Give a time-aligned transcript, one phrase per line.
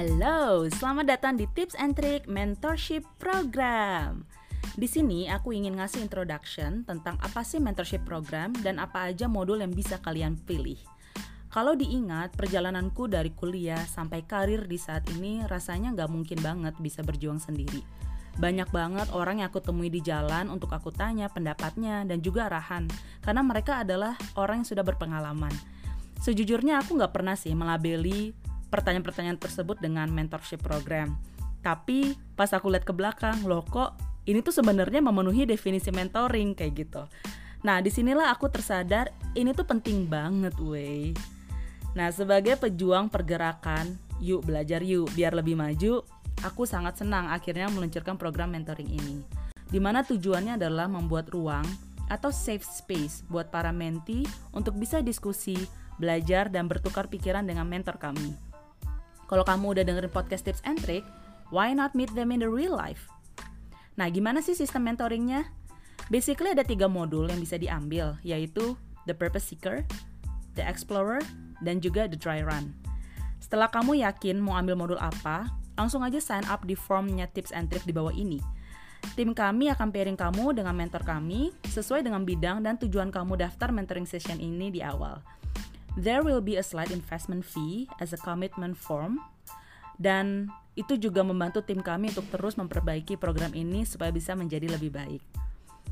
[0.00, 4.24] Halo, selamat datang di Tips and Trick Mentorship Program.
[4.72, 9.60] Di sini aku ingin ngasih introduction tentang apa sih mentorship program dan apa aja modul
[9.60, 10.80] yang bisa kalian pilih.
[11.52, 17.04] Kalau diingat, perjalananku dari kuliah sampai karir di saat ini rasanya nggak mungkin banget bisa
[17.04, 17.84] berjuang sendiri.
[18.40, 22.88] Banyak banget orang yang aku temui di jalan untuk aku tanya pendapatnya dan juga arahan,
[23.20, 25.52] karena mereka adalah orang yang sudah berpengalaman.
[26.24, 28.32] Sejujurnya aku nggak pernah sih melabeli
[28.70, 31.18] pertanyaan-pertanyaan tersebut dengan mentorship program.
[31.60, 36.72] Tapi pas aku lihat ke belakang, loh kok ini tuh sebenarnya memenuhi definisi mentoring kayak
[36.72, 37.02] gitu.
[37.60, 41.12] Nah, di sinilah aku tersadar ini tuh penting banget, wey.
[41.92, 46.00] Nah, sebagai pejuang pergerakan, yuk belajar yuk biar lebih maju,
[46.40, 49.20] aku sangat senang akhirnya meluncurkan program mentoring ini.
[49.68, 51.66] Di mana tujuannya adalah membuat ruang
[52.10, 55.54] atau safe space buat para menti untuk bisa diskusi,
[56.00, 58.49] belajar, dan bertukar pikiran dengan mentor kami.
[59.30, 61.06] Kalau kamu udah dengerin podcast tips and trick,
[61.54, 63.06] why not meet them in the real life?
[63.94, 65.46] Nah, gimana sih sistem mentoringnya?
[66.10, 68.74] Basically ada tiga modul yang bisa diambil, yaitu
[69.06, 69.86] The Purpose Seeker,
[70.58, 71.22] The Explorer,
[71.62, 72.74] dan juga The Dry Run.
[73.38, 75.46] Setelah kamu yakin mau ambil modul apa,
[75.78, 78.42] langsung aja sign up di formnya tips and trick di bawah ini.
[79.14, 83.70] Tim kami akan pairing kamu dengan mentor kami sesuai dengan bidang dan tujuan kamu daftar
[83.70, 85.22] mentoring session ini di awal.
[86.00, 89.20] There will be a slight investment fee as a commitment form
[90.00, 94.96] dan itu juga membantu tim kami untuk terus memperbaiki program ini supaya bisa menjadi lebih
[94.96, 95.20] baik.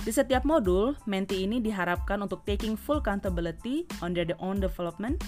[0.00, 5.20] Di setiap modul, menti ini diharapkan untuk taking full accountability on their own development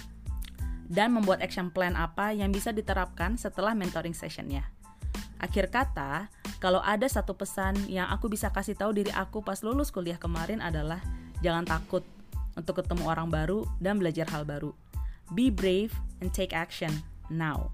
[0.88, 4.64] dan membuat action plan apa yang bisa diterapkan setelah mentoring sessionnya.
[5.36, 6.32] Akhir kata,
[6.64, 10.64] kalau ada satu pesan yang aku bisa kasih tahu diri aku pas lulus kuliah kemarin
[10.64, 11.04] adalah
[11.44, 12.00] jangan takut
[12.58, 14.72] untuk ketemu orang baru dan belajar hal baru.
[15.32, 16.92] Be brave and take action
[17.32, 17.72] now.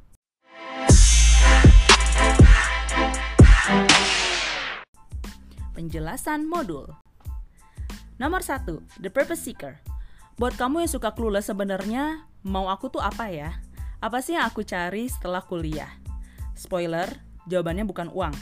[5.75, 6.91] Penjelasan modul
[8.19, 9.79] Nomor 1, The Purpose Seeker.
[10.35, 13.63] Buat kamu yang suka clueless sebenarnya, mau aku tuh apa ya?
[14.03, 15.91] Apa sih yang aku cari setelah kuliah?
[16.59, 17.07] Spoiler,
[17.47, 18.35] jawabannya bukan uang.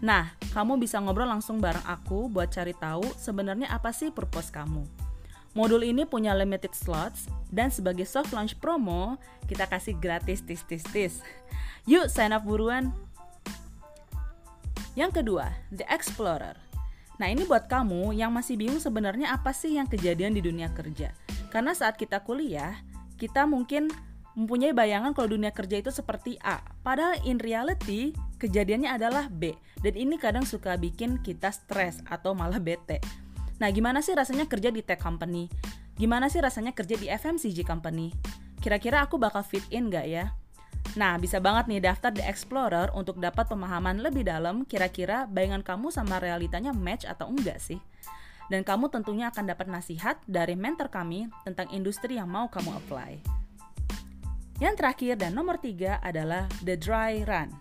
[0.00, 5.05] Nah, kamu bisa ngobrol langsung bareng aku buat cari tahu sebenarnya apa sih purpose kamu.
[5.56, 9.16] Modul ini punya limited slots dan sebagai soft launch promo,
[9.48, 11.24] kita kasih gratis tis tis tis.
[11.88, 12.92] Yuk sign up buruan.
[14.92, 16.60] Yang kedua, The Explorer.
[17.16, 21.16] Nah ini buat kamu yang masih bingung sebenarnya apa sih yang kejadian di dunia kerja.
[21.48, 22.76] Karena saat kita kuliah,
[23.16, 23.88] kita mungkin
[24.36, 26.60] mempunyai bayangan kalau dunia kerja itu seperti A.
[26.84, 29.56] Padahal in reality, kejadiannya adalah B.
[29.80, 33.00] Dan ini kadang suka bikin kita stres atau malah bete.
[33.56, 35.48] Nah, gimana sih rasanya kerja di tech company?
[35.96, 38.12] Gimana sih rasanya kerja di FMCG company?
[38.60, 40.36] Kira-kira aku bakal fit in gak ya?
[40.96, 45.92] Nah, bisa banget nih daftar The Explorer untuk dapat pemahaman lebih dalam kira-kira bayangan kamu
[45.92, 47.80] sama realitanya match atau enggak sih.
[48.46, 53.18] Dan kamu tentunya akan dapat nasihat dari mentor kami tentang industri yang mau kamu apply.
[54.56, 57.52] Yang terakhir dan nomor tiga adalah The Dry Run.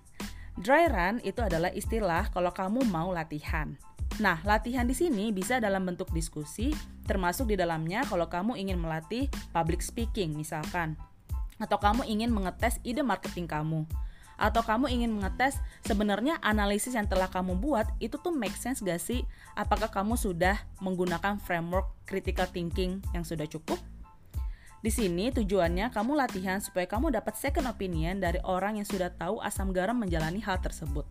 [0.55, 3.75] Dry Run itu adalah istilah kalau kamu mau latihan.
[4.15, 6.71] Nah, latihan di sini bisa dalam bentuk diskusi,
[7.03, 10.95] termasuk di dalamnya kalau kamu ingin melatih public speaking misalkan,
[11.59, 13.83] atau kamu ingin mengetes ide marketing kamu,
[14.39, 19.03] atau kamu ingin mengetes sebenarnya analisis yang telah kamu buat itu tuh make sense gak
[19.03, 19.27] sih?
[19.51, 23.79] Apakah kamu sudah menggunakan framework critical thinking yang sudah cukup?
[24.79, 29.43] Di sini tujuannya kamu latihan supaya kamu dapat second opinion dari orang yang sudah tahu
[29.43, 31.03] asam garam menjalani hal tersebut.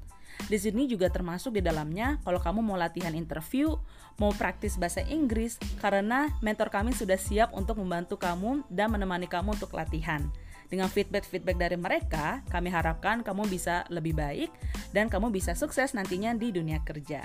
[0.45, 3.75] Di sini juga termasuk di dalamnya kalau kamu mau latihan interview,
[4.21, 9.57] mau praktis bahasa Inggris, karena mentor kami sudah siap untuk membantu kamu dan menemani kamu
[9.57, 10.21] untuk latihan.
[10.69, 14.51] Dengan feedback-feedback dari mereka, kami harapkan kamu bisa lebih baik
[14.91, 17.23] dan kamu bisa sukses nantinya di dunia kerja.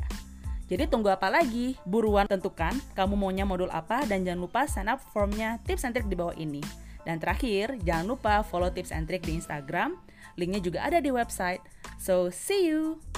[0.69, 1.73] Jadi tunggu apa lagi?
[1.81, 6.05] Buruan tentukan kamu maunya modul apa dan jangan lupa sign up formnya tips and trick
[6.05, 6.61] di bawah ini.
[7.07, 9.97] Dan terakhir, jangan lupa follow tips and trick di Instagram.
[10.39, 11.63] Linknya juga ada di website.
[11.99, 13.08] So, see you!